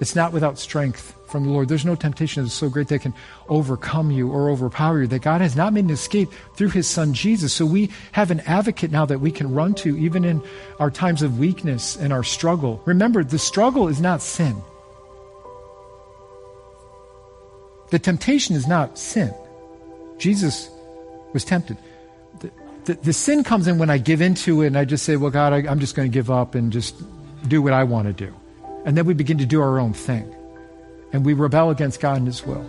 [0.00, 1.68] It's not without strength from the Lord.
[1.68, 3.14] There's no temptation that's so great that can
[3.48, 5.06] overcome you or overpower you.
[5.06, 7.52] That God has not made an escape through his son Jesus.
[7.52, 10.42] So we have an advocate now that we can run to even in
[10.78, 12.82] our times of weakness and our struggle.
[12.84, 14.60] Remember, the struggle is not sin.
[17.90, 19.34] The temptation is not sin.
[20.18, 20.70] Jesus
[21.32, 21.76] was tempted.
[22.40, 22.50] The,
[22.84, 25.30] the, the, sin comes in when I give into it and I just say, well,
[25.30, 26.94] God, I, I'm just going to give up and just
[27.48, 28.32] do what I want to do.
[28.84, 30.32] And then we begin to do our own thing
[31.12, 32.62] and we rebel against God and His will.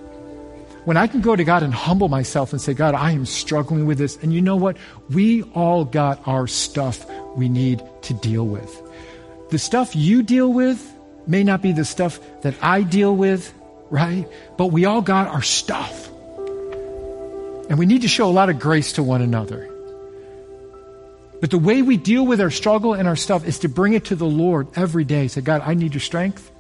[0.86, 3.86] When I can go to God and humble myself and say, God, I am struggling
[3.86, 4.17] with this.
[4.17, 4.77] And you know what?
[5.10, 8.82] We all got our stuff we need to deal with.
[9.51, 10.82] The stuff you deal with
[11.27, 13.54] may not be the stuff that I deal with,
[13.91, 14.27] right?
[14.58, 16.08] But we all got our stuff.
[17.69, 19.69] And we need to show a lot of grace to one another.
[21.41, 24.06] But the way we deal with our struggle and our stuff is to bring it
[24.06, 25.27] to the Lord every day.
[25.27, 26.51] Say, God, I need your strength.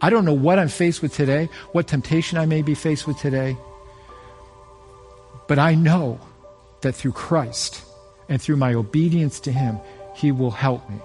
[0.00, 3.18] I don't know what I'm faced with today, what temptation I may be faced with
[3.18, 3.56] today.
[5.48, 6.20] But I know
[6.82, 7.82] that through Christ
[8.28, 9.78] and through my obedience to Him,
[10.14, 10.98] He will help me.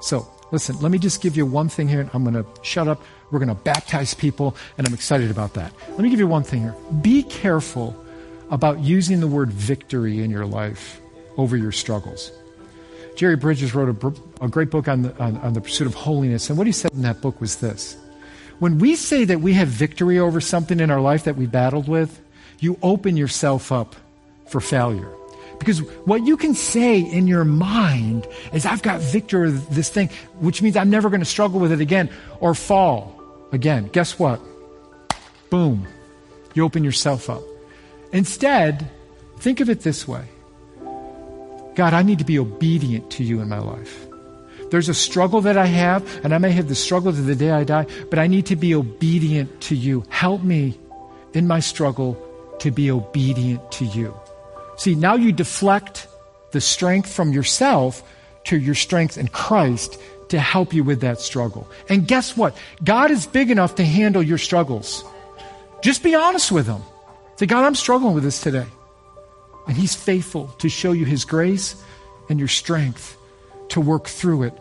[0.00, 2.08] So, listen, let me just give you one thing here.
[2.12, 3.02] I'm going to shut up.
[3.30, 5.72] We're going to baptize people, and I'm excited about that.
[5.90, 6.74] Let me give you one thing here.
[7.00, 7.96] Be careful
[8.50, 11.00] about using the word victory in your life
[11.36, 12.30] over your struggles.
[13.16, 16.50] Jerry Bridges wrote a, a great book on the, on, on the pursuit of holiness,
[16.50, 17.96] and what he said in that book was this
[18.58, 21.88] when we say that we have victory over something in our life that we battled
[21.88, 22.20] with,
[22.60, 23.96] you open yourself up
[24.46, 25.10] for failure.
[25.58, 30.10] Because what you can say in your mind is, I've got victory of this thing,
[30.40, 33.20] which means I'm never going to struggle with it again or fall
[33.52, 33.88] again.
[33.88, 34.40] Guess what?
[35.50, 35.86] Boom.
[36.54, 37.42] You open yourself up.
[38.12, 38.90] Instead,
[39.38, 40.24] think of it this way
[41.74, 44.06] God, I need to be obedient to you in my life.
[44.74, 47.52] There's a struggle that I have, and I may have the struggle to the day
[47.52, 50.02] I die, but I need to be obedient to you.
[50.08, 50.76] Help me
[51.32, 52.20] in my struggle
[52.58, 54.12] to be obedient to you.
[54.76, 56.08] See, now you deflect
[56.50, 58.02] the strength from yourself
[58.46, 59.96] to your strength in Christ
[60.30, 61.70] to help you with that struggle.
[61.88, 62.56] And guess what?
[62.82, 65.04] God is big enough to handle your struggles.
[65.84, 66.82] Just be honest with Him.
[67.36, 68.66] Say, God, I'm struggling with this today.
[69.68, 71.80] And He's faithful to show you His grace
[72.28, 73.16] and your strength
[73.68, 74.60] to work through it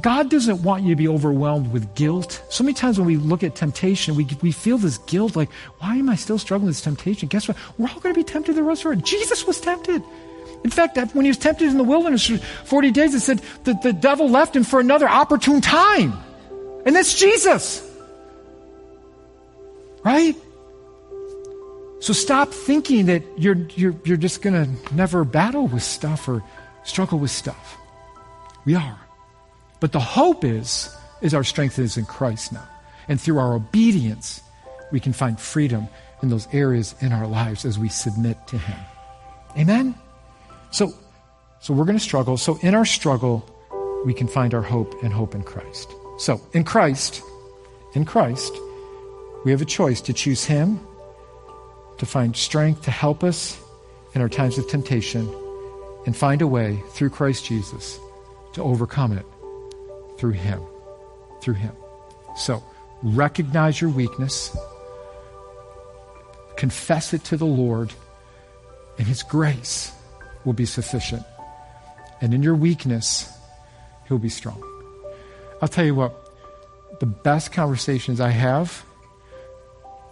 [0.00, 2.42] God doesn't want you to be overwhelmed with guilt.
[2.48, 5.96] So many times when we look at temptation, we, we feel this guilt like, why
[5.96, 7.28] am I still struggling with this temptation?
[7.28, 7.56] Guess what?
[7.78, 10.02] We're all going to be tempted the rest of our Jesus was tempted.
[10.64, 13.82] In fact, when he was tempted in the wilderness for 40 days, it said that
[13.82, 16.14] the devil left him for another opportune time.
[16.86, 17.88] And that's Jesus.
[20.02, 20.34] Right?
[22.00, 26.42] So stop thinking that you're, you're, you're just going to never battle with stuff or
[26.84, 27.76] struggle with stuff.
[28.64, 29.03] We are.
[29.80, 32.68] But the hope is, is our strength is in Christ now.
[33.08, 34.42] And through our obedience,
[34.92, 35.88] we can find freedom
[36.22, 38.78] in those areas in our lives as we submit to Him.
[39.58, 39.94] Amen?
[40.70, 40.92] So,
[41.60, 42.36] so we're going to struggle.
[42.36, 43.48] So in our struggle,
[44.04, 45.92] we can find our hope and hope in Christ.
[46.18, 47.22] So in Christ,
[47.94, 48.52] in Christ,
[49.44, 50.80] we have a choice to choose Him,
[51.98, 53.60] to find strength to help us
[54.14, 55.32] in our times of temptation,
[56.06, 57.98] and find a way through Christ Jesus
[58.52, 59.26] to overcome it
[60.18, 60.60] through Him.
[61.40, 61.72] Through Him.
[62.36, 62.62] So,
[63.02, 64.56] recognize your weakness,
[66.56, 67.92] confess it to the Lord,
[68.98, 69.92] and His grace
[70.44, 71.22] will be sufficient.
[72.20, 73.30] And in your weakness,
[74.08, 74.62] He'll be strong.
[75.62, 76.14] I'll tell you what,
[77.00, 78.84] the best conversations I have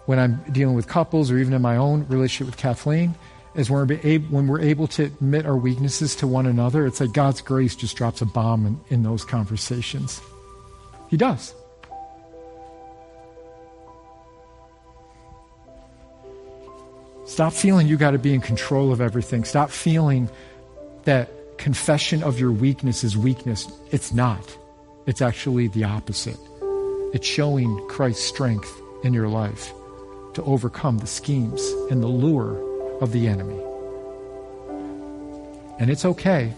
[0.07, 3.15] when I'm dealing with couples or even in my own relationship with Kathleen
[3.55, 6.87] is when we're, able, when we're able to admit our weaknesses to one another.
[6.87, 10.21] It's like God's grace just drops a bomb in, in those conversations.
[11.09, 11.55] He does.
[17.27, 19.45] Stop feeling you got to be in control of everything.
[19.45, 20.29] Stop feeling
[21.05, 23.71] that confession of your weakness is weakness.
[23.91, 24.57] It's not.
[25.07, 26.39] It's actually the opposite.
[27.15, 28.71] It's showing Christ's strength
[29.05, 29.73] in your life
[30.35, 32.72] to overcome the schemes and the lure
[33.03, 33.61] of the enemy.
[35.79, 36.53] And it's okay.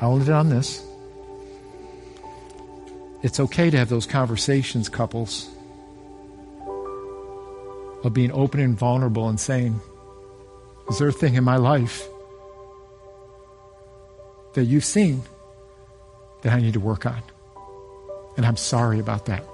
[0.00, 0.84] I'll end on this.
[3.22, 5.48] It's okay to have those conversations, couples,
[8.04, 9.80] of being open and vulnerable and saying,
[10.90, 12.06] Is there a thing in my life
[14.56, 15.22] that you've seen
[16.42, 17.22] that I need to work on.
[18.36, 19.44] And I'm sorry about that.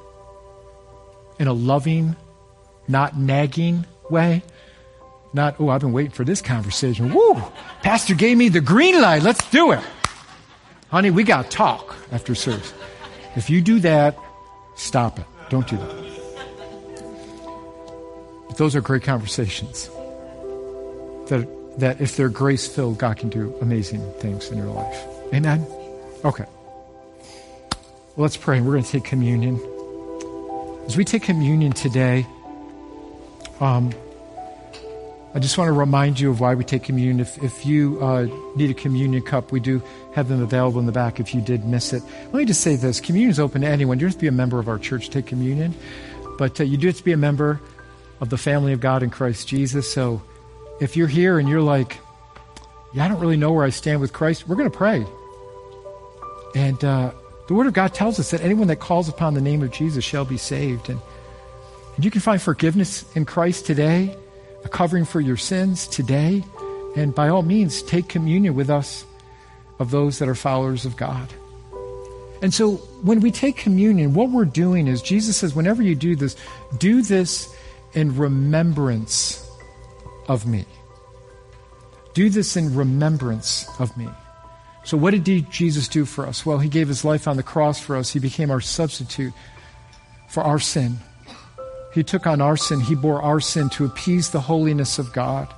[1.39, 2.17] In a loving,
[2.87, 4.43] not nagging way,
[5.35, 7.13] not, oh, I've been waiting for this conversation.
[7.13, 7.43] Woo!
[7.83, 9.23] Pastor gave me the green light.
[9.23, 9.81] Let's do it.
[10.91, 12.75] Honey, we got to talk after service.
[13.35, 14.17] If you do that,
[14.77, 15.25] stop it.
[15.49, 16.03] Don't do that.
[18.49, 19.89] But those are great conversations.
[21.29, 25.07] That, that if they're grace filled, God can do amazing things in your life.
[25.33, 25.67] Amen?
[26.25, 26.45] Okay.
[28.15, 28.61] Well, let's pray.
[28.61, 29.59] We're going to take communion.
[30.87, 32.27] As we take communion today,
[33.61, 33.93] um,
[35.35, 37.19] I just want to remind you of why we take communion.
[37.19, 39.83] If, if you uh, need a communion cup, we do
[40.15, 42.03] have them available in the back if you did miss it.
[42.25, 43.99] Let me just say this communion is open to anyone.
[43.99, 45.75] You don't have to be a member of our church to take communion,
[46.37, 47.61] but uh, you do have to be a member
[48.21, 49.91] of the family of God in Christ Jesus.
[49.91, 50.21] So
[50.83, 51.99] if you're here and you're like,
[52.93, 55.07] yeah, I don't really know where I stand with Christ, we're going to pray.
[56.55, 57.13] And uh,
[57.49, 60.05] the Word of God tells us that anyone that calls upon the name of Jesus
[60.05, 60.91] shall be saved.
[60.91, 61.01] And,
[61.97, 64.15] and you can find forgiveness in Christ today
[64.65, 66.45] a covering for your sins today.
[66.97, 69.05] And by all means, take communion with us
[69.79, 71.29] of those that are followers of God.
[72.43, 76.17] And so when we take communion, what we're doing is Jesus says, whenever you do
[76.17, 76.37] this,
[76.79, 77.55] do this
[77.95, 79.49] in remembrance
[80.29, 80.65] of me.
[82.15, 84.09] Do this in remembrance of me.
[84.85, 86.45] So, what did Jesus do for us?
[86.45, 88.11] Well, he gave his life on the cross for us.
[88.11, 89.33] He became our substitute
[90.29, 90.99] for our sin.
[91.93, 95.53] He took on our sin, He bore our sin to appease the holiness of God.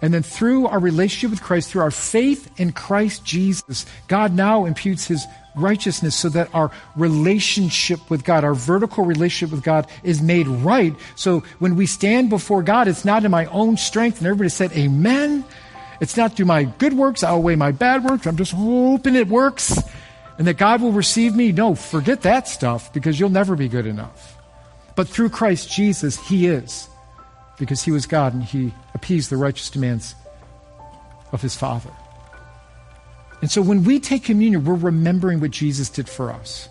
[0.00, 4.64] And then through our relationship with Christ, through our faith in Christ Jesus, God now
[4.64, 10.20] imputes His righteousness so that our relationship with God, our vertical relationship with God is
[10.20, 10.94] made right.
[11.14, 14.18] So when we stand before God, it's not in my own strength.
[14.18, 15.44] And everybody said, Amen.
[16.00, 18.26] It's not through my good works, I'll weigh my bad works.
[18.26, 19.78] I'm just hoping it works
[20.36, 21.52] and that God will receive me.
[21.52, 24.31] No, forget that stuff because you'll never be good enough.
[24.94, 26.88] But through Christ Jesus, He is,
[27.58, 30.14] because He was God and He appeased the righteous demands
[31.32, 31.90] of His Father.
[33.40, 36.68] And so when we take communion, we're remembering what Jesus did for us.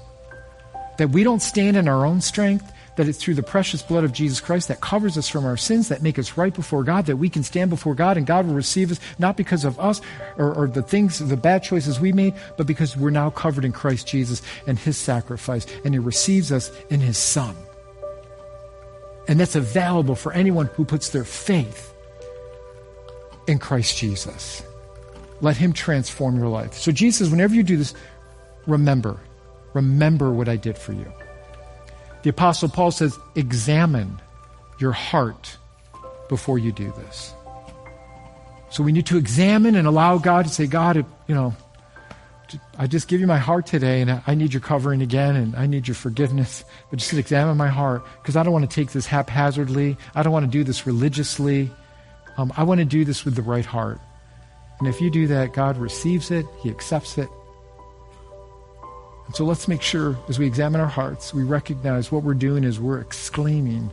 [0.97, 4.13] That we don't stand in our own strength, that it's through the precious blood of
[4.13, 7.17] Jesus Christ that covers us from our sins, that make us right before God, that
[7.17, 10.01] we can stand before God and God will receive us, not because of us
[10.37, 13.71] or, or, the things, the bad choices we made, but because we're now covered in
[13.71, 17.55] Christ Jesus and His sacrifice, and He receives us in His Son.
[19.31, 21.93] And that's available for anyone who puts their faith
[23.47, 24.61] in Christ Jesus.
[25.39, 26.73] Let Him transform your life.
[26.73, 27.93] So, Jesus, whenever you do this,
[28.67, 29.21] remember,
[29.73, 31.09] remember what I did for you.
[32.23, 34.21] The Apostle Paul says, examine
[34.79, 35.55] your heart
[36.27, 37.33] before you do this.
[38.69, 41.55] So we need to examine and allow God to say, God, you know,
[42.77, 45.67] I just give you my heart today, and I need your covering again, and I
[45.67, 46.63] need your forgiveness.
[46.89, 49.97] But just examine my heart because I don't want to take this haphazardly.
[50.15, 51.71] I don't want to do this religiously.
[52.37, 53.99] Um, I want to do this with the right heart.
[54.79, 57.29] And if you do that, God receives it, He accepts it.
[59.27, 62.63] And so let's make sure as we examine our hearts, we recognize what we're doing
[62.63, 63.91] is we're exclaiming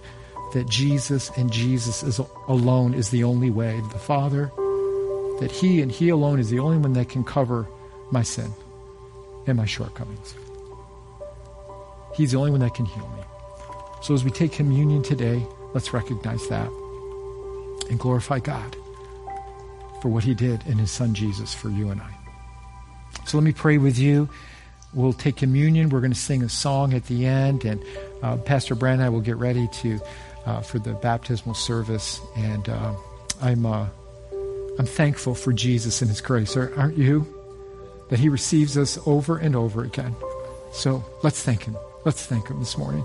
[0.54, 4.50] that Jesus and Jesus is alone is the only way the Father,
[5.40, 7.68] that He and He alone is the only one that can cover
[8.10, 8.52] my sin
[9.46, 10.34] and my shortcomings.
[12.14, 13.22] He's the only one that can heal me.
[14.02, 15.44] So as we take communion today,
[15.74, 16.68] let's recognize that
[17.88, 18.76] and glorify God
[20.00, 22.10] for what he did in his son Jesus for you and I.
[23.26, 24.28] So let me pray with you.
[24.94, 25.90] We'll take communion.
[25.90, 27.84] We're going to sing a song at the end, and
[28.22, 30.00] uh, Pastor Brand and I will get ready to
[30.46, 32.20] uh, for the baptismal service.
[32.36, 32.94] And uh,
[33.42, 33.86] I'm uh,
[34.78, 36.56] I'm thankful for Jesus and His grace.
[36.56, 37.37] Aren't you?
[38.08, 40.14] That He receives us over and over again.
[40.72, 41.76] So let's thank Him.
[42.04, 43.04] Let's thank Him this morning.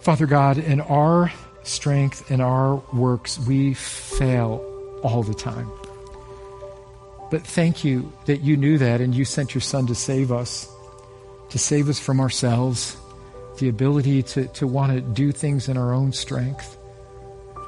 [0.00, 4.62] Father God, in our strength, in our works, we fail
[5.02, 5.70] all the time.
[7.30, 10.68] But thank you that you knew that and you sent your Son to save us,
[11.50, 12.96] to save us from ourselves,
[13.58, 16.76] the ability to, to want to do things in our own strength.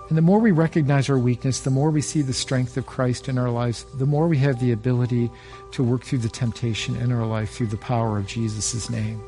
[0.08, 3.28] And the more we recognize our weakness, the more we see the strength of Christ
[3.28, 5.30] in our lives, the more we have the ability
[5.72, 9.20] to work through the temptation in our life through the power of Jesus' name.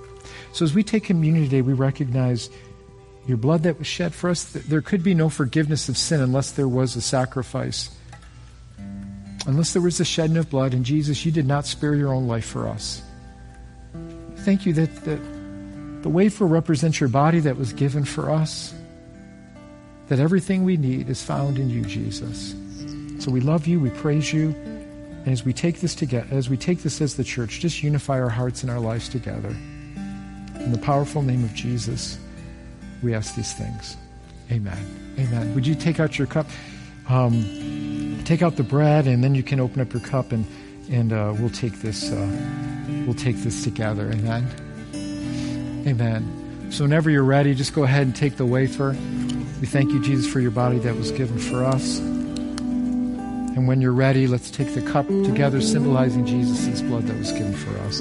[0.52, 2.48] So as we take communion today, we recognize
[3.26, 4.44] your blood that was shed for us.
[4.44, 7.90] There could be no forgiveness of sin unless there was a sacrifice.
[9.46, 10.74] Unless there was a shedding of blood.
[10.74, 13.02] And Jesus, you did not spare your own life for us.
[14.38, 15.20] Thank you that, that
[16.02, 18.72] the wafer represents your body that was given for us
[20.08, 22.54] that everything we need is found in you, Jesus.
[23.18, 24.54] So we love you, we praise you,
[25.28, 28.18] And as we take this together, as we take this as the church, just unify
[28.18, 29.54] our hearts and our lives together.
[30.54, 32.18] In the powerful name of Jesus,
[33.02, 33.98] we ask these things.
[34.50, 34.78] Amen.
[35.18, 35.54] Amen.
[35.54, 36.46] Would you take out your cup?
[37.10, 40.46] Um, take out the bread, and then you can open up your cup, and
[40.90, 42.10] and uh, we'll take this.
[42.10, 42.26] Uh,
[43.04, 44.10] we'll take this together.
[44.10, 44.46] Amen.
[45.86, 46.70] Amen.
[46.70, 48.96] So whenever you're ready, just go ahead and take the wafer.
[49.60, 51.98] We thank you, Jesus, for your body that was given for us.
[51.98, 57.54] And when you're ready, let's take the cup together, symbolizing Jesus' blood that was given
[57.54, 58.00] for us.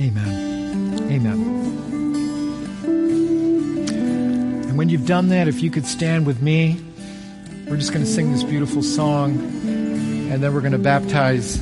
[0.00, 1.10] Amen.
[1.10, 1.40] Amen.
[4.68, 6.78] And when you've done that, if you could stand with me,
[7.68, 11.56] we're just going to sing this beautiful song, and then we're going to baptize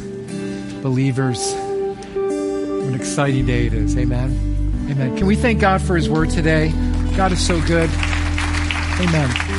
[0.83, 1.53] believers.
[1.53, 3.97] What an exciting day it is.
[3.97, 4.50] Amen.
[4.91, 5.17] Amen.
[5.17, 6.73] Can we thank God for His word today?
[7.17, 7.89] God is so good.
[9.01, 9.50] Amen.